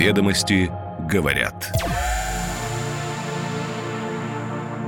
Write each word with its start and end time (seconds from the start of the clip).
Ведомости 0.00 0.70
говорят. 1.10 1.70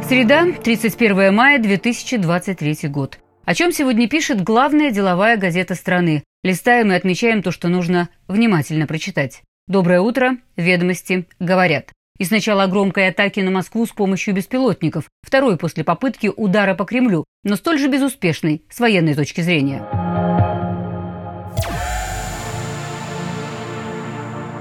Среда, 0.08 0.46
31 0.53 1.35
мая 1.35 1.58
2023 1.58 2.88
год. 2.88 3.19
О 3.45 3.54
чем 3.54 3.72
сегодня 3.72 4.09
пишет 4.09 4.43
главная 4.43 4.90
деловая 4.90 5.37
газета 5.37 5.75
страны. 5.75 6.25
Листаем 6.43 6.93
и 6.93 6.95
отмечаем 6.95 7.43
то, 7.43 7.51
что 7.51 7.69
нужно 7.69 8.09
внимательно 8.27 8.87
прочитать. 8.87 9.43
Доброе 9.67 10.01
утро, 10.01 10.38
ведомости 10.56 11.26
говорят. 11.38 11.90
И 12.19 12.24
сначала 12.24 12.67
громкой 12.67 13.08
атаки 13.08 13.40
на 13.40 13.51
Москву 13.51 13.85
с 13.85 13.90
помощью 13.90 14.33
беспилотников, 14.33 15.10
второй 15.21 15.58
после 15.58 15.85
попытки 15.85 16.33
удара 16.34 16.74
по 16.74 16.87
Кремлю, 16.87 17.27
но 17.45 17.56
столь 17.56 17.79
же 17.79 17.88
безуспешной 17.88 18.65
с 18.70 18.80
военной 18.80 19.15
точки 19.15 19.42
зрения. 19.42 20.12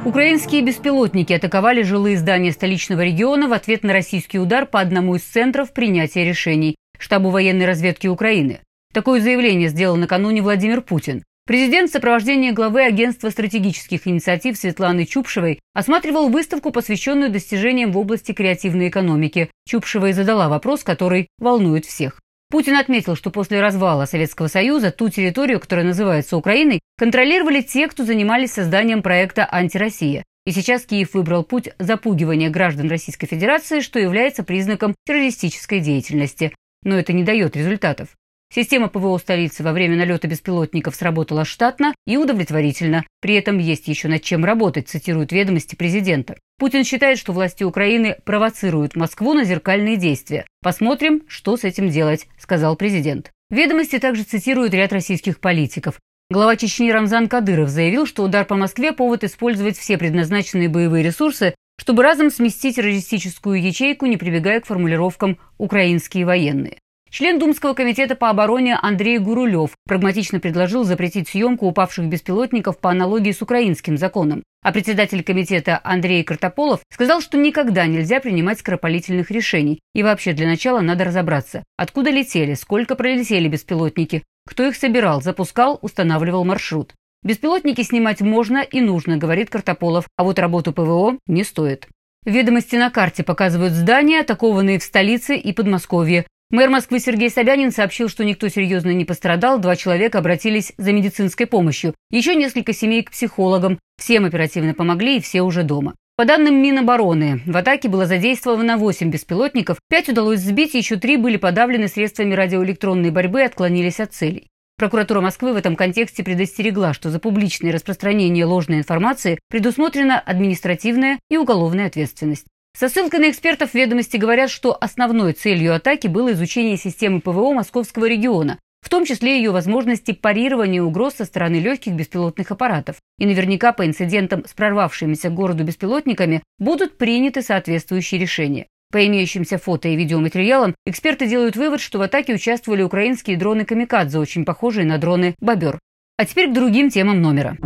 Украинские 0.04 0.64
беспилотники 0.64 1.32
атаковали 1.32 1.84
жилые 1.84 2.18
здания 2.18 2.52
столичного 2.52 3.02
региона 3.02 3.48
в 3.48 3.54
ответ 3.54 3.84
на 3.84 3.94
российский 3.94 4.40
удар 4.40 4.66
по 4.66 4.80
одному 4.80 5.14
из 5.14 5.22
центров 5.22 5.74
принятия 5.74 6.26
решений– 6.26 6.76
штабу 6.98 7.30
военной 7.30 7.68
разведки 7.68 8.08
Украины. 8.08 8.62
Такое 8.96 9.22
заявление 9.22 9.70
сделал 9.70 9.98
накануне 9.98 10.42
Владимир 10.42 10.82
Путин. 10.82 11.24
Президент 11.46 11.92
в 11.92 11.94
сопровождении 11.94 12.50
главы 12.50 12.84
Агентства 12.84 13.30
стратегических 13.30 14.08
инициатив 14.08 14.58
Светланы 14.58 15.06
Чупшевой 15.06 15.60
осматривал 15.76 16.30
выставку, 16.30 16.72
посвященную 16.72 17.30
достижениям 17.30 17.92
в 17.92 17.98
области 18.00 18.32
креативной 18.32 18.90
экономики. 18.90 19.52
Чупшева 19.68 20.08
и 20.08 20.14
задала 20.14 20.50
вопрос, 20.50 20.84
который 20.84 21.28
волнует 21.38 21.86
всех. 21.86 22.20
Путин 22.52 22.76
отметил, 22.76 23.16
что 23.16 23.32
после 23.32 23.62
развала 23.62 24.06
Советского 24.06 24.48
Союза 24.48 24.92
ту 24.92 25.08
территорию, 25.08 25.62
которая 25.62 25.86
называется 25.86 26.36
Украиной, 26.36 26.82
контролировали 26.98 27.62
те, 27.62 27.88
кто 27.88 28.04
занимались 28.04 28.52
созданием 28.52 29.02
проекта 29.02 29.48
«Антироссия». 29.50 30.26
И 30.46 30.52
сейчас 30.52 30.86
Киев 30.86 31.14
выбрал 31.14 31.44
путь 31.44 31.70
запугивания 31.80 32.50
граждан 32.50 32.90
Российской 32.90 33.28
Федерации, 33.28 33.80
что 33.80 34.00
является 34.00 34.44
признаком 34.44 34.96
террористической 35.06 35.80
деятельности. 35.80 36.54
Но 36.84 37.00
это 37.00 37.14
не 37.14 37.24
дает 37.24 37.56
результатов. 37.56 38.10
Система 38.54 38.90
ПВО 38.90 39.18
столицы 39.18 39.64
во 39.64 39.72
время 39.72 39.96
налета 39.96 40.28
беспилотников 40.28 40.94
сработала 40.94 41.46
штатно 41.46 41.94
и 42.06 42.18
удовлетворительно. 42.18 43.06
При 43.22 43.36
этом 43.36 43.60
есть 43.60 43.88
еще 43.88 44.10
над 44.10 44.24
чем 44.24 44.44
работать, 44.44 44.90
цитируют 44.90 45.32
ведомости 45.32 45.76
президента. 45.76 46.36
Путин 46.60 46.84
считает, 46.84 47.18
что 47.18 47.32
власти 47.32 47.64
Украины 47.64 48.18
провоцируют 48.26 48.98
Москву 48.98 49.34
на 49.34 49.46
зеркальные 49.46 49.96
действия. 49.96 50.46
Посмотрим, 50.62 51.24
что 51.30 51.56
с 51.56 51.64
этим 51.64 51.90
делать, 51.90 52.28
сказал 52.38 52.76
президент. 52.76 53.32
Ведомости 53.50 54.00
также 54.00 54.24
цитируют 54.24 54.74
ряд 54.74 54.92
российских 54.92 55.40
политиков. 55.40 55.98
Глава 56.30 56.58
Чечни 56.58 56.92
Рамзан 56.92 57.30
Кадыров 57.30 57.70
заявил, 57.70 58.06
что 58.06 58.24
удар 58.24 58.44
по 58.46 58.56
Москве– 58.56 58.92
повод 58.94 59.24
использовать 59.24 59.78
все 59.78 59.98
предназначенные 59.98 60.68
боевые 60.68 61.06
ресурсы, 61.06 61.56
чтобы 61.78 62.04
разом 62.04 62.30
сместить 62.30 62.76
террористическую 62.76 63.62
ячейку, 63.62 64.06
не 64.08 64.18
прибегая 64.18 64.60
к 64.60 64.66
формулировкам 64.66 65.40
«украинские 65.58 66.26
военные». 66.26 66.78
Член 67.12 67.40
Думского 67.40 67.74
комитета 67.74 68.16
по 68.16 68.30
обороне 68.30 68.80
Андрей 68.82 69.18
Гурулев 69.18 69.72
прагматично 69.86 70.40
предложил 70.40 70.86
запретить 70.86 71.28
съемку 71.28 71.68
упавших 71.68 72.06
беспилотников 72.06 72.80
по 72.80 72.90
аналогии 72.90 73.34
с 73.34 73.42
украинским 73.42 73.98
законом. 73.98 74.44
А 74.64 74.72
председатель 74.72 75.22
комитета 75.22 75.82
Андрей 75.84 76.24
Картополов 76.24 76.80
сказал, 76.90 77.20
что 77.20 77.38
никогда 77.38 77.86
нельзя 77.86 78.22
принимать 78.22 78.60
скоропалительных 78.60 79.30
решений. 79.30 79.82
И 79.94 80.04
вообще 80.04 80.32
для 80.32 80.48
начала 80.48 80.80
надо 80.80 81.04
разобраться, 81.04 81.66
откуда 81.76 82.12
летели, 82.12 82.54
сколько 82.54 82.96
пролетели 82.96 83.50
беспилотники, 83.50 84.24
кто 84.48 84.66
их 84.66 84.78
собирал, 84.78 85.22
запускал, 85.22 85.80
устанавливал 85.82 86.46
маршрут. 86.46 86.94
Беспилотники 87.24 87.82
снимать 87.82 88.22
можно 88.22 88.60
и 88.60 88.80
нужно, 88.80 89.18
говорит 89.18 89.50
Картополов, 89.50 90.06
а 90.16 90.24
вот 90.24 90.40
работу 90.40 90.72
ПВО 90.72 91.18
не 91.28 91.44
стоит. 91.44 91.90
Ведомости 92.24 92.78
на 92.78 92.90
карте 92.90 93.24
показывают 93.24 93.74
здания, 93.74 94.22
атакованные 94.22 94.80
в 94.80 94.84
столице 94.84 95.36
и 95.36 95.52
Подмосковье. 95.52 96.26
Мэр 96.52 96.70
Москвы 96.70 97.00
Сергей 97.00 97.30
Собянин 97.30 97.72
сообщил, 97.72 98.10
что 98.10 98.26
никто 98.26 98.50
серьезно 98.50 98.90
не 98.90 99.06
пострадал, 99.06 99.58
два 99.58 99.78
человека 99.78 100.18
обратились 100.18 100.74
за 100.78 100.92
медицинской 100.92 101.46
помощью. 101.46 101.96
Еще 102.10 102.36
несколько 102.36 102.74
семей 102.74 103.04
к 103.04 103.12
психологам. 103.12 103.80
Всем 103.98 104.26
оперативно 104.26 104.74
помогли 104.74 105.16
и 105.16 105.22
все 105.22 105.44
уже 105.44 105.64
дома. 105.64 105.96
По 106.18 106.26
данным 106.26 106.62
Минобороны, 106.62 107.42
в 107.46 107.56
атаке 107.56 107.88
было 107.88 108.06
задействовано 108.06 108.76
8 108.76 109.10
беспилотников, 109.10 109.78
5 109.90 110.10
удалось 110.10 110.42
сбить, 110.42 110.74
еще 110.74 110.98
3 110.98 111.16
были 111.16 111.38
подавлены 111.38 111.88
средствами 111.88 112.34
радиоэлектронной 112.34 113.12
борьбы 113.12 113.40
и 113.40 113.46
отклонились 113.46 114.02
от 114.02 114.14
целей. 114.14 114.48
Прокуратура 114.78 115.22
Москвы 115.22 115.54
в 115.54 115.56
этом 115.56 115.78
контексте 115.78 116.22
предостерегла, 116.22 116.94
что 116.94 117.10
за 117.12 117.20
публичное 117.20 117.72
распространение 117.72 118.44
ложной 118.44 118.80
информации 118.80 119.40
предусмотрена 119.50 120.20
административная 120.20 121.18
и 121.30 121.38
уголовная 121.38 121.88
ответственность. 121.88 122.46
Со 122.78 122.90
ссылкой 122.90 123.20
на 123.20 123.30
экспертов 123.30 123.74
ведомости 123.74 124.18
говорят, 124.18 124.50
что 124.50 124.76
основной 124.80 125.34
целью 125.34 125.76
атаки 125.76 126.08
было 126.08 126.32
изучение 126.32 126.78
системы 126.78 127.22
ПВО 127.22 127.54
московского 127.54 128.06
региона, 128.06 128.60
в 128.82 128.90
том 128.90 129.06
числе 129.06 129.38
ее 129.38 129.52
возможности 129.52 130.14
парирования 130.14 130.82
угроз 130.82 131.16
со 131.16 131.26
стороны 131.26 131.58
легких 131.58 131.94
беспилотных 131.94 132.50
аппаратов. 132.52 132.98
И 133.20 133.26
наверняка 133.26 133.74
по 133.74 133.86
инцидентам 133.86 134.46
с 134.46 134.54
прорвавшимися 134.54 135.30
к 135.30 135.34
городу 135.34 135.64
беспилотниками 135.64 136.42
будут 136.60 136.98
приняты 136.98 137.42
соответствующие 137.42 138.20
решения. 138.20 138.68
По 138.92 139.06
имеющимся 139.06 139.58
фото 139.58 139.88
и 139.88 139.96
видеоматериалам, 139.96 140.76
эксперты 140.86 141.28
делают 141.28 141.56
вывод, 141.56 141.80
что 141.80 142.00
в 142.00 142.02
атаке 142.02 142.34
участвовали 142.34 142.82
украинские 142.82 143.38
дроны 143.38 143.64
«Камикадзе», 143.64 144.20
очень 144.20 144.44
похожие 144.44 144.86
на 144.86 144.98
дроны 144.98 145.36
«Бобер». 145.40 145.80
А 146.18 146.26
теперь 146.26 146.50
к 146.50 146.54
другим 146.54 146.90
темам 146.90 147.22
номера. 147.22 147.58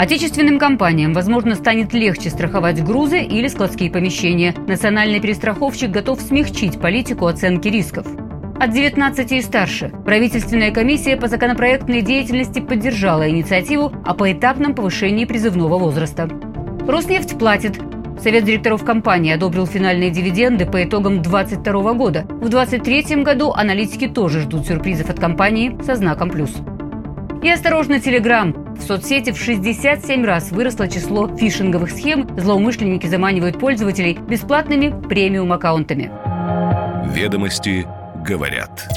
Отечественным 0.00 0.58
компаниям, 0.58 1.12
возможно, 1.12 1.54
станет 1.54 1.92
легче 1.92 2.30
страховать 2.30 2.82
грузы 2.82 3.20
или 3.20 3.48
складские 3.48 3.90
помещения. 3.90 4.54
Национальный 4.66 5.20
перестраховщик 5.20 5.90
готов 5.90 6.22
смягчить 6.22 6.80
политику 6.80 7.26
оценки 7.26 7.68
рисков. 7.68 8.06
От 8.58 8.72
19 8.72 9.32
и 9.32 9.42
старше. 9.42 9.92
Правительственная 10.06 10.70
комиссия 10.70 11.18
по 11.18 11.28
законопроектной 11.28 12.00
деятельности 12.00 12.60
поддержала 12.60 13.28
инициативу 13.28 13.92
о 14.06 14.14
поэтапном 14.14 14.74
повышении 14.74 15.26
призывного 15.26 15.78
возраста. 15.78 16.30
Роснефть 16.88 17.38
платит. 17.38 17.78
Совет 18.22 18.44
директоров 18.44 18.82
компании 18.86 19.34
одобрил 19.34 19.66
финальные 19.66 20.08
дивиденды 20.08 20.64
по 20.64 20.82
итогам 20.82 21.20
2022 21.20 21.92
года. 21.92 22.22
В 22.22 22.48
2023 22.48 23.22
году 23.22 23.52
аналитики 23.52 24.08
тоже 24.08 24.40
ждут 24.40 24.66
сюрпризов 24.66 25.10
от 25.10 25.20
компании 25.20 25.76
со 25.84 25.94
знаком 25.94 26.30
«плюс». 26.30 26.56
И 27.42 27.48
осторожно, 27.48 28.00
Телеграм. 28.00 28.69
В 28.80 28.82
соцсети 28.82 29.30
в 29.30 29.38
67 29.38 30.24
раз 30.24 30.50
выросло 30.50 30.88
число 30.88 31.28
фишинговых 31.36 31.90
схем. 31.90 32.26
Злоумышленники 32.36 33.06
заманивают 33.06 33.60
пользователей 33.60 34.14
бесплатными 34.14 34.88
премиум-аккаунтами. 35.06 36.10
Ведомости 37.14 37.86
говорят. 38.26 38.88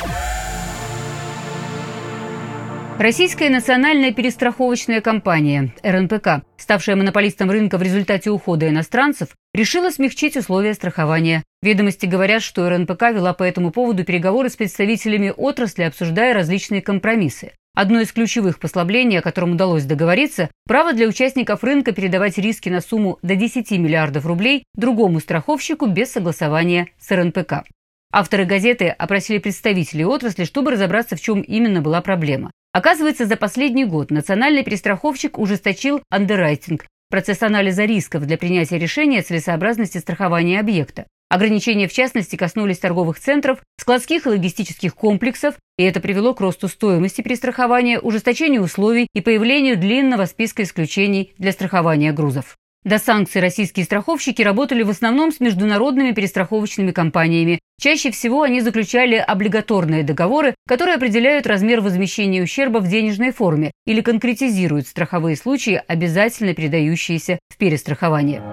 Российская 2.97 3.49
национальная 3.49 4.13
перестраховочная 4.13 5.01
компания 5.01 5.73
РНПК, 5.83 6.45
ставшая 6.57 6.95
монополистом 6.95 7.51
рынка 7.51 7.77
в 7.77 7.81
результате 7.81 8.29
ухода 8.29 8.69
иностранцев, 8.69 9.29
решила 9.53 9.89
смягчить 9.89 10.37
условия 10.37 10.73
страхования. 10.75 11.43
Ведомости 11.61 12.05
говорят, 12.05 12.41
что 12.41 12.69
РНПК 12.69 13.11
вела 13.11 13.33
по 13.33 13.43
этому 13.43 13.71
поводу 13.71 14.05
переговоры 14.05 14.49
с 14.49 14.55
представителями 14.55 15.33
отрасли, 15.35 15.83
обсуждая 15.83 16.33
различные 16.33 16.81
компромиссы. 16.81 17.51
Одно 17.75 18.01
из 18.01 18.11
ключевых 18.11 18.59
послаблений, 18.59 19.17
о 19.17 19.23
котором 19.23 19.53
удалось 19.53 19.85
договориться, 19.85 20.51
право 20.67 20.93
для 20.93 21.07
участников 21.07 21.63
рынка 21.63 21.91
передавать 21.91 22.37
риски 22.37 22.69
на 22.69 22.81
сумму 22.81 23.17
до 23.23 23.35
10 23.35 23.71
миллиардов 23.71 24.27
рублей 24.27 24.63
другому 24.75 25.19
страховщику 25.19 25.87
без 25.87 26.11
согласования 26.11 26.89
с 26.99 27.09
РНПК. 27.09 27.63
Авторы 28.11 28.45
газеты 28.45 28.89
опросили 28.89 29.39
представителей 29.39 30.05
отрасли, 30.05 30.43
чтобы 30.43 30.69
разобраться, 30.69 31.15
в 31.15 31.21
чем 31.21 31.41
именно 31.41 31.81
была 31.81 32.01
проблема. 32.01 32.51
Оказывается, 32.73 33.25
за 33.25 33.37
последний 33.37 33.85
год 33.85 34.11
национальный 34.11 34.63
перестраховщик 34.63 35.39
ужесточил 35.39 36.03
андеррайтинг, 36.11 36.85
процесс 37.09 37.41
анализа 37.41 37.85
рисков 37.85 38.27
для 38.27 38.37
принятия 38.37 38.77
решения 38.77 39.21
о 39.21 39.23
целесообразности 39.23 39.97
страхования 39.97 40.59
объекта. 40.59 41.07
Ограничения, 41.33 41.87
в 41.87 41.91
частности, 41.91 42.35
коснулись 42.35 42.77
торговых 42.77 43.19
центров, 43.19 43.57
складских 43.79 44.27
и 44.27 44.29
логистических 44.29 44.93
комплексов, 44.93 45.55
и 45.79 45.83
это 45.83 45.99
привело 45.99 46.35
к 46.35 46.41
росту 46.41 46.67
стоимости 46.67 47.23
перестрахования, 47.23 47.99
ужесточению 47.99 48.61
условий 48.61 49.07
и 49.15 49.19
появлению 49.19 49.75
длинного 49.75 50.25
списка 50.25 50.61
исключений 50.61 51.33
для 51.39 51.51
страхования 51.51 52.11
грузов. 52.11 52.55
До 52.83 52.99
санкций 52.99 53.41
российские 53.41 53.83
страховщики 53.83 54.43
работали 54.43 54.83
в 54.83 54.91
основном 54.91 55.31
с 55.31 55.39
международными 55.39 56.11
перестраховочными 56.11 56.91
компаниями. 56.91 57.59
Чаще 57.81 58.11
всего 58.11 58.43
они 58.43 58.61
заключали 58.61 59.15
облигаторные 59.15 60.03
договоры, 60.03 60.53
которые 60.67 60.97
определяют 60.97 61.47
размер 61.47 61.81
возмещения 61.81 62.43
ущерба 62.43 62.77
в 62.77 62.87
денежной 62.87 63.31
форме 63.31 63.71
или 63.87 64.01
конкретизируют 64.01 64.85
страховые 64.85 65.35
случаи, 65.35 65.81
обязательно 65.87 66.53
передающиеся 66.53 67.39
в 67.49 67.57
перестрахование. 67.57 68.43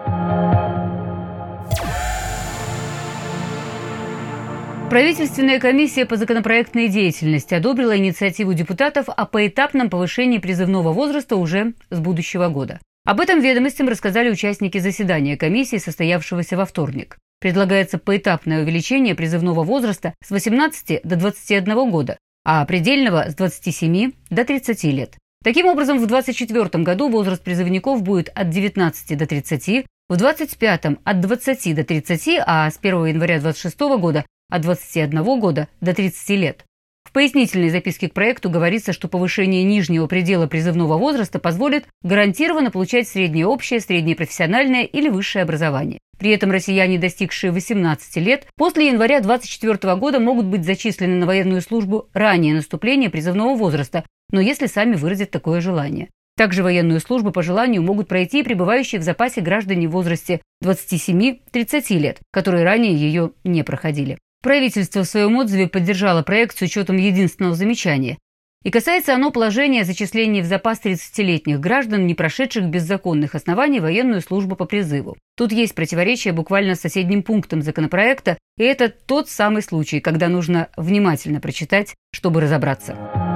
Правительственная 4.90 5.60
комиссия 5.60 6.04
по 6.04 6.16
законопроектной 6.16 6.88
деятельности 6.88 7.54
одобрила 7.54 7.96
инициативу 7.96 8.54
депутатов 8.54 9.08
о 9.08 9.24
поэтапном 9.24 9.88
повышении 9.88 10.38
призывного 10.38 10.92
возраста 10.92 11.36
уже 11.36 11.74
с 11.90 12.00
будущего 12.00 12.48
года. 12.48 12.80
Об 13.06 13.20
этом 13.20 13.40
ведомостям 13.40 13.86
рассказали 13.86 14.30
участники 14.30 14.78
заседания 14.78 15.36
комиссии, 15.36 15.76
состоявшегося 15.76 16.56
во 16.56 16.66
вторник. 16.66 17.18
Предлагается 17.38 17.98
поэтапное 17.98 18.64
увеличение 18.64 19.14
призывного 19.14 19.62
возраста 19.62 20.12
с 20.24 20.32
18 20.32 21.02
до 21.04 21.14
21 21.14 21.88
года, 21.88 22.18
а 22.44 22.64
предельного 22.64 23.30
с 23.30 23.36
27 23.36 24.10
до 24.28 24.44
30 24.44 24.84
лет. 24.84 25.14
Таким 25.44 25.66
образом, 25.66 25.98
в 25.98 26.06
2024 26.08 26.82
году 26.82 27.08
возраст 27.08 27.44
призывников 27.44 28.02
будет 28.02 28.28
от 28.34 28.50
19 28.50 29.16
до 29.16 29.26
30, 29.26 29.86
в 30.08 30.16
2025 30.16 30.98
от 31.04 31.20
20 31.20 31.74
до 31.76 31.84
30, 31.84 32.28
а 32.44 32.68
с 32.68 32.76
1 32.82 33.06
января 33.06 33.38
2026 33.38 33.78
года 34.00 34.24
от 34.50 34.62
21 34.62 35.22
года 35.40 35.68
до 35.80 35.94
30 35.94 36.30
лет. 36.30 36.64
В 37.04 37.12
пояснительной 37.12 37.70
записке 37.70 38.08
к 38.08 38.12
проекту 38.12 38.50
говорится, 38.50 38.92
что 38.92 39.08
повышение 39.08 39.64
нижнего 39.64 40.06
предела 40.06 40.46
призывного 40.46 40.96
возраста 40.96 41.40
позволит 41.40 41.86
гарантированно 42.02 42.70
получать 42.70 43.08
среднее 43.08 43.46
общее, 43.46 43.80
среднее 43.80 44.14
профессиональное 44.14 44.84
или 44.84 45.08
высшее 45.08 45.42
образование. 45.42 45.98
При 46.20 46.30
этом 46.30 46.52
россияне, 46.52 46.98
достигшие 46.98 47.50
18 47.50 48.16
лет, 48.18 48.46
после 48.54 48.88
января 48.88 49.20
2024 49.20 49.96
года 49.96 50.20
могут 50.20 50.46
быть 50.46 50.64
зачислены 50.64 51.16
на 51.16 51.26
военную 51.26 51.62
службу 51.62 52.08
ранее 52.12 52.54
наступления 52.54 53.10
призывного 53.10 53.56
возраста, 53.56 54.04
но 54.30 54.40
если 54.40 54.66
сами 54.66 54.94
выразят 54.94 55.30
такое 55.30 55.60
желание. 55.60 56.10
Также 56.36 56.62
военную 56.62 57.00
службу 57.00 57.32
по 57.32 57.42
желанию 57.42 57.82
могут 57.82 58.06
пройти 58.06 58.40
и 58.40 58.42
пребывающие 58.44 59.00
в 59.00 59.04
запасе 59.04 59.40
граждане 59.40 59.88
в 59.88 59.92
возрасте 59.92 60.42
27-30 60.62 61.98
лет, 61.98 62.20
которые 62.30 62.64
ранее 62.64 62.94
ее 62.94 63.32
не 63.42 63.64
проходили. 63.64 64.16
Правительство 64.42 65.02
в 65.02 65.08
своем 65.08 65.36
отзыве 65.36 65.68
поддержало 65.68 66.22
проект 66.22 66.56
с 66.56 66.62
учетом 66.62 66.96
единственного 66.96 67.54
замечания. 67.54 68.18
И 68.62 68.70
касается 68.70 69.14
оно 69.14 69.30
положения 69.30 69.82
о 69.82 69.84
зачислении 69.84 70.42
в 70.42 70.46
запас 70.46 70.80
30-летних 70.84 71.60
граждан, 71.60 72.06
не 72.06 72.14
прошедших 72.14 72.64
без 72.66 72.82
законных 72.82 73.34
оснований 73.34 73.80
военную 73.80 74.20
службу 74.20 74.56
по 74.56 74.66
призыву. 74.66 75.16
Тут 75.36 75.52
есть 75.52 75.74
противоречие 75.74 76.34
буквально 76.34 76.74
с 76.74 76.80
соседним 76.80 77.22
пунктом 77.22 77.62
законопроекта, 77.62 78.36
и 78.58 78.64
это 78.64 78.90
тот 78.90 79.30
самый 79.30 79.62
случай, 79.62 80.00
когда 80.00 80.28
нужно 80.28 80.68
внимательно 80.76 81.40
прочитать, 81.40 81.94
чтобы 82.12 82.42
разобраться. 82.42 83.29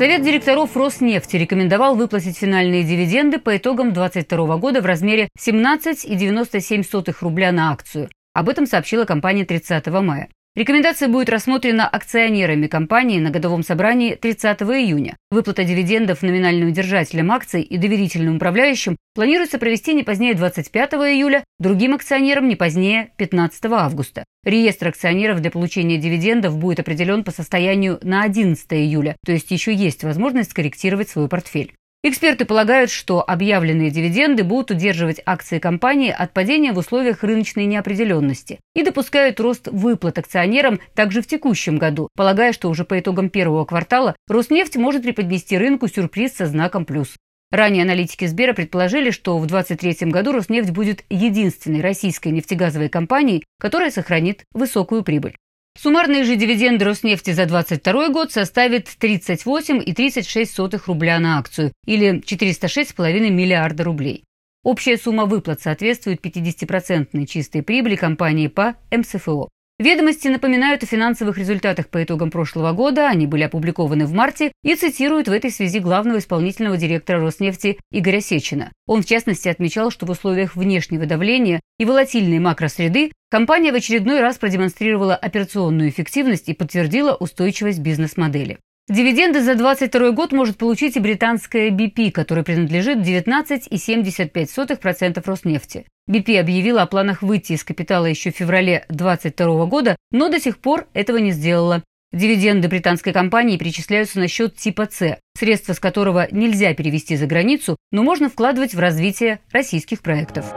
Совет 0.00 0.22
директоров 0.22 0.74
Роснефти 0.78 1.36
рекомендовал 1.36 1.94
выплатить 1.94 2.38
финальные 2.38 2.84
дивиденды 2.84 3.38
по 3.38 3.58
итогам 3.58 3.92
2022 3.92 4.56
года 4.56 4.80
в 4.80 4.86
размере 4.86 5.28
17,97 5.38 7.14
рубля 7.20 7.52
на 7.52 7.70
акцию. 7.70 8.08
Об 8.32 8.48
этом 8.48 8.64
сообщила 8.64 9.04
компания 9.04 9.44
30 9.44 9.88
мая. 9.88 10.30
Рекомендация 10.56 11.08
будет 11.08 11.30
рассмотрена 11.30 11.86
акционерами 11.86 12.66
компании 12.66 13.20
на 13.20 13.30
годовом 13.30 13.62
собрании 13.62 14.16
30 14.16 14.62
июня. 14.62 15.16
Выплата 15.30 15.62
дивидендов 15.62 16.22
номинальным 16.22 16.72
держателям 16.72 17.30
акций 17.30 17.62
и 17.62 17.78
доверительным 17.78 18.36
управляющим 18.36 18.96
планируется 19.14 19.58
провести 19.58 19.94
не 19.94 20.02
позднее 20.02 20.34
25 20.34 20.94
июля, 20.94 21.44
другим 21.60 21.94
акционерам 21.94 22.48
не 22.48 22.56
позднее 22.56 23.12
15 23.16 23.64
августа. 23.66 24.24
Реестр 24.44 24.88
акционеров 24.88 25.40
для 25.40 25.52
получения 25.52 25.98
дивидендов 25.98 26.58
будет 26.58 26.80
определен 26.80 27.22
по 27.22 27.30
состоянию 27.30 28.00
на 28.02 28.24
11 28.24 28.66
июля, 28.72 29.14
то 29.24 29.30
есть 29.30 29.52
еще 29.52 29.72
есть 29.72 30.02
возможность 30.02 30.50
скорректировать 30.50 31.08
свой 31.08 31.28
портфель. 31.28 31.74
Эксперты 32.02 32.46
полагают, 32.46 32.90
что 32.90 33.22
объявленные 33.22 33.90
дивиденды 33.90 34.42
будут 34.42 34.70
удерживать 34.70 35.20
акции 35.26 35.58
компании 35.58 36.10
от 36.10 36.32
падения 36.32 36.72
в 36.72 36.78
условиях 36.78 37.22
рыночной 37.22 37.66
неопределенности 37.66 38.58
и 38.74 38.82
допускают 38.82 39.38
рост 39.38 39.68
выплат 39.68 40.16
акционерам 40.16 40.80
также 40.94 41.20
в 41.20 41.26
текущем 41.26 41.76
году, 41.76 42.08
полагая, 42.16 42.54
что 42.54 42.70
уже 42.70 42.84
по 42.84 42.98
итогам 42.98 43.28
первого 43.28 43.66
квартала 43.66 44.16
Роснефть 44.28 44.76
может 44.76 45.02
преподнести 45.02 45.58
рынку 45.58 45.88
сюрприз 45.88 46.36
со 46.36 46.46
знаком 46.46 46.86
«плюс». 46.86 47.16
Ранее 47.50 47.82
аналитики 47.82 48.24
Сбера 48.24 48.54
предположили, 48.54 49.10
что 49.10 49.36
в 49.36 49.46
2023 49.46 50.10
году 50.10 50.32
Роснефть 50.32 50.70
будет 50.70 51.04
единственной 51.10 51.82
российской 51.82 52.28
нефтегазовой 52.28 52.88
компанией, 52.88 53.44
которая 53.58 53.90
сохранит 53.90 54.44
высокую 54.54 55.02
прибыль. 55.02 55.36
Суммарные 55.78 56.24
же 56.24 56.36
дивиденды 56.36 56.84
Роснефти 56.84 57.30
за 57.30 57.46
2022 57.46 58.08
год 58.10 58.32
составят 58.32 58.88
38,36 59.00 60.82
рубля 60.86 61.18
на 61.20 61.38
акцию 61.38 61.72
или 61.86 62.20
406,5 62.20 63.30
миллиарда 63.30 63.84
рублей. 63.84 64.24
Общая 64.62 64.98
сумма 64.98 65.24
выплат 65.24 65.60
соответствует 65.60 66.24
50% 66.24 67.26
чистой 67.26 67.62
прибыли 67.62 67.96
компании 67.96 68.48
по 68.48 68.76
МСФО. 68.90 69.48
Ведомости 69.80 70.28
напоминают 70.28 70.82
о 70.82 70.86
финансовых 70.86 71.38
результатах 71.38 71.88
по 71.88 72.04
итогам 72.04 72.30
прошлого 72.30 72.72
года, 72.72 73.08
они 73.08 73.26
были 73.26 73.44
опубликованы 73.44 74.04
в 74.04 74.12
марте 74.12 74.52
и 74.62 74.74
цитируют 74.74 75.26
в 75.26 75.32
этой 75.32 75.50
связи 75.50 75.78
главного 75.78 76.18
исполнительного 76.18 76.76
директора 76.76 77.18
Роснефти 77.18 77.78
Игоря 77.90 78.20
Сечина. 78.20 78.72
Он 78.86 79.00
в 79.00 79.06
частности 79.06 79.48
отмечал, 79.48 79.90
что 79.90 80.04
в 80.04 80.10
условиях 80.10 80.54
внешнего 80.54 81.06
давления 81.06 81.60
и 81.78 81.86
волатильной 81.86 82.40
макросреды 82.40 83.12
компания 83.30 83.72
в 83.72 83.74
очередной 83.74 84.20
раз 84.20 84.36
продемонстрировала 84.36 85.16
операционную 85.16 85.88
эффективность 85.88 86.50
и 86.50 86.54
подтвердила 86.54 87.14
устойчивость 87.14 87.78
бизнес-модели. 87.78 88.58
Дивиденды 88.88 89.40
за 89.40 89.54
2022 89.54 90.10
год 90.12 90.32
может 90.32 90.56
получить 90.56 90.96
и 90.96 91.00
британская 91.00 91.70
BP, 91.70 92.10
которой 92.10 92.42
принадлежит 92.42 92.98
19,75% 92.98 95.22
Роснефти. 95.24 95.86
BP 96.10 96.40
объявила 96.40 96.82
о 96.82 96.86
планах 96.86 97.22
выйти 97.22 97.52
из 97.52 97.62
капитала 97.62 98.06
еще 98.06 98.32
в 98.32 98.36
феврале 98.36 98.84
2022 98.88 99.66
года, 99.66 99.96
но 100.10 100.28
до 100.28 100.40
сих 100.40 100.58
пор 100.58 100.88
этого 100.92 101.18
не 101.18 101.30
сделала. 101.30 101.84
Дивиденды 102.12 102.66
британской 102.66 103.12
компании 103.12 103.56
перечисляются 103.56 104.18
на 104.18 104.26
счет 104.26 104.56
типа 104.56 104.88
С, 104.90 105.18
средства 105.38 105.74
с 105.74 105.78
которого 105.78 106.26
нельзя 106.32 106.74
перевести 106.74 107.16
за 107.16 107.26
границу, 107.26 107.76
но 107.92 108.02
можно 108.02 108.28
вкладывать 108.28 108.74
в 108.74 108.80
развитие 108.80 109.38
российских 109.52 110.02
проектов. 110.02 110.52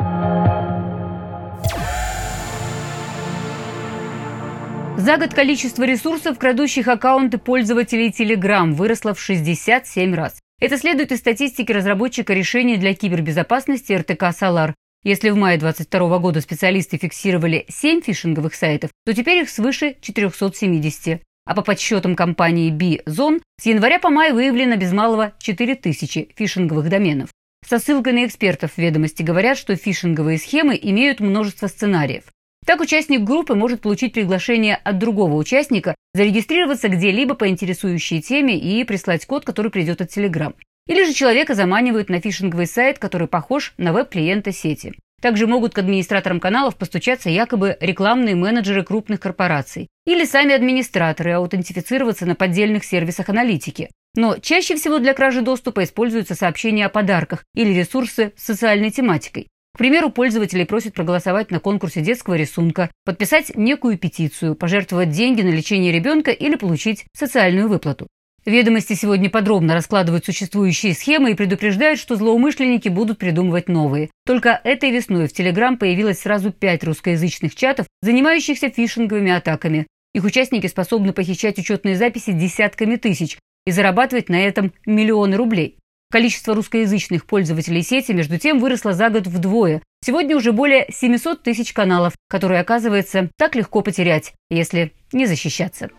За 4.97 5.17
год 5.17 5.33
количество 5.33 5.83
ресурсов, 5.83 6.37
крадущих 6.37 6.87
аккаунты 6.87 7.39
пользователей 7.39 8.09
Telegram, 8.09 8.71
выросло 8.71 9.13
в 9.13 9.19
67 9.19 10.13
раз. 10.13 10.39
Это 10.61 10.77
следует 10.77 11.11
из 11.11 11.19
статистики 11.19 11.71
разработчика 11.71 12.33
решений 12.33 12.77
для 12.77 12.93
кибербезопасности 12.93 13.93
РТК 13.93 14.31
«Солар». 14.31 14.75
Если 15.03 15.31
в 15.31 15.35
мае 15.35 15.57
2022 15.57 16.19
года 16.19 16.41
специалисты 16.41 16.97
фиксировали 16.97 17.65
7 17.67 18.01
фишинговых 18.01 18.53
сайтов, 18.53 18.91
то 19.05 19.13
теперь 19.13 19.39
их 19.39 19.49
свыше 19.49 19.97
470. 19.99 21.21
А 21.45 21.55
по 21.55 21.63
подсчетам 21.63 22.15
компании 22.15 22.71
B-Zone 22.71 23.41
с 23.59 23.65
января 23.65 23.99
по 23.99 24.09
май 24.09 24.31
выявлено 24.31 24.77
без 24.77 24.93
малого 24.93 25.33
4000 25.39 26.29
фишинговых 26.35 26.87
доменов. 26.87 27.29
Со 27.67 27.79
ссылкой 27.79 28.13
на 28.13 28.25
экспертов 28.25 28.77
ведомости 28.77 29.23
говорят, 29.23 29.57
что 29.57 29.75
фишинговые 29.75 30.37
схемы 30.37 30.79
имеют 30.81 31.19
множество 31.19 31.67
сценариев. 31.67 32.25
Так 32.65 32.79
участник 32.79 33.21
группы 33.21 33.55
может 33.55 33.81
получить 33.81 34.13
приглашение 34.13 34.75
от 34.75 34.97
другого 34.97 35.35
участника, 35.35 35.95
зарегистрироваться 36.13 36.87
где-либо 36.87 37.35
по 37.35 37.49
интересующей 37.49 38.21
теме 38.21 38.57
и 38.57 38.83
прислать 38.85 39.25
код, 39.25 39.43
который 39.43 39.69
придет 39.69 40.01
от 40.01 40.15
Telegram. 40.15 40.53
Или 40.87 41.05
же 41.05 41.13
человека 41.13 41.55
заманивают 41.55 42.09
на 42.09 42.21
фишинговый 42.21 42.67
сайт, 42.67 42.99
который 42.99 43.27
похож 43.27 43.73
на 43.77 43.91
веб-клиента 43.91 44.51
сети. 44.51 44.93
Также 45.21 45.47
могут 45.47 45.73
к 45.73 45.77
администраторам 45.77 46.41
каналов 46.41 46.75
постучаться 46.75 47.29
якобы 47.29 47.77
рекламные 47.79 48.35
менеджеры 48.35 48.83
крупных 48.83 49.21
корпораций 49.21 49.87
или 50.05 50.25
сами 50.25 50.53
администраторы 50.53 51.31
аутентифицироваться 51.31 52.25
на 52.25 52.35
поддельных 52.35 52.83
сервисах 52.83 53.29
аналитики. 53.29 53.89
Но 54.15 54.37
чаще 54.37 54.75
всего 54.75 54.99
для 54.99 55.13
кражи 55.13 55.41
доступа 55.41 55.85
используются 55.85 56.35
сообщения 56.35 56.85
о 56.85 56.89
подарках 56.89 57.45
или 57.55 57.73
ресурсы 57.73 58.33
с 58.35 58.43
социальной 58.43 58.91
тематикой. 58.91 59.47
К 59.73 59.79
примеру, 59.79 60.11
пользователи 60.11 60.65
просят 60.65 60.93
проголосовать 60.93 61.49
на 61.49 61.59
конкурсе 61.59 62.01
детского 62.01 62.35
рисунка, 62.35 62.91
подписать 63.05 63.55
некую 63.55 63.97
петицию, 63.97 64.53
пожертвовать 64.53 65.09
деньги 65.09 65.41
на 65.41 65.49
лечение 65.49 65.91
ребенка 65.91 66.29
или 66.29 66.55
получить 66.55 67.05
социальную 67.17 67.67
выплату. 67.67 68.07
Ведомости 68.45 68.93
сегодня 68.93 69.31
подробно 69.31 69.73
раскладывают 69.73 70.25
существующие 70.25 70.93
схемы 70.93 71.31
и 71.31 71.33
предупреждают, 71.33 71.99
что 71.99 72.17
злоумышленники 72.17 72.89
будут 72.89 73.17
придумывать 73.17 73.67
новые. 73.67 74.11
Только 74.27 74.61
этой 74.63 74.91
весной 74.91 75.27
в 75.27 75.33
Телеграм 75.33 75.77
появилось 75.77 76.19
сразу 76.19 76.51
пять 76.51 76.83
русскоязычных 76.83 77.55
чатов, 77.55 77.87
занимающихся 78.01 78.69
фишинговыми 78.69 79.31
атаками. 79.31 79.87
Их 80.13 80.23
участники 80.23 80.67
способны 80.67 81.13
похищать 81.13 81.57
учетные 81.57 81.95
записи 81.95 82.31
десятками 82.31 82.97
тысяч 82.97 83.39
и 83.65 83.71
зарабатывать 83.71 84.29
на 84.29 84.39
этом 84.39 84.73
миллионы 84.85 85.37
рублей. 85.37 85.79
Количество 86.13 86.53
русскоязычных 86.53 87.25
пользователей 87.25 87.81
сети, 87.81 88.11
между 88.11 88.37
тем, 88.37 88.59
выросло 88.59 88.93
за 88.93 89.09
год 89.09 89.25
вдвое. 89.25 89.81
Сегодня 90.05 90.37
уже 90.37 90.51
более 90.51 90.85
700 90.91 91.41
тысяч 91.41 91.73
каналов, 91.73 92.13
которые, 92.29 92.61
оказывается, 92.61 93.31
так 93.35 93.55
легко 93.55 93.81
потерять, 93.81 94.35
если 94.51 94.93
не 95.11 95.25
защищаться. 95.25 95.89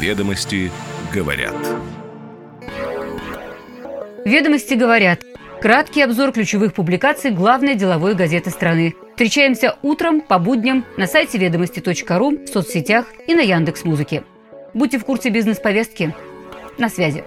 Ведомости 0.00 0.70
говорят. 1.12 1.54
Ведомости 4.24 4.72
говорят. 4.72 5.22
Краткий 5.60 6.00
обзор 6.00 6.32
ключевых 6.32 6.72
публикаций 6.72 7.30
главной 7.30 7.74
деловой 7.74 8.14
газеты 8.14 8.48
страны. 8.48 8.94
Встречаемся 9.10 9.76
утром 9.82 10.22
по 10.22 10.38
будням 10.38 10.86
на 10.96 11.06
сайте 11.06 11.36
ведомости.ру, 11.36 12.38
в 12.38 12.46
соцсетях 12.46 13.04
и 13.26 13.34
на 13.34 13.42
Яндекс.Музыке. 13.42 14.24
Будьте 14.72 14.96
в 14.98 15.04
курсе 15.04 15.28
бизнес-повестки. 15.28 16.14
На 16.78 16.88
связи. 16.88 17.22